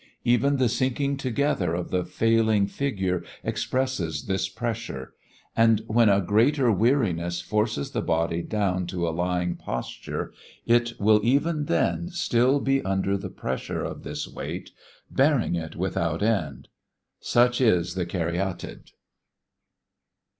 Even 0.23 0.57
the 0.57 0.67
sinking 0.67 1.15
together 1.15 1.75
of 1.75 1.91
the 1.91 2.03
failing 2.03 2.65
figure 2.65 3.23
expresses 3.43 4.23
this 4.25 4.49
pressure; 4.49 5.13
and 5.55 5.83
when 5.85 6.09
a 6.09 6.21
greater 6.21 6.71
weariness 6.71 7.39
forces 7.39 7.91
the 7.91 8.01
body 8.01 8.41
down 8.41 8.87
to 8.87 9.07
a 9.07 9.11
lying 9.13 9.55
posture, 9.55 10.33
it 10.65 10.93
will 10.99 11.19
even 11.23 11.65
then 11.65 12.09
still 12.09 12.59
be 12.59 12.81
under 12.81 13.15
the 13.15 13.29
pressure 13.29 13.83
of 13.83 14.01
this 14.01 14.27
weight, 14.27 14.71
bearing 15.11 15.53
it 15.53 15.75
without 15.75 16.23
end. 16.23 16.69
Such 17.19 17.61
is 17.61 17.93
the 17.93 18.07
"Caryatid." 18.07 18.93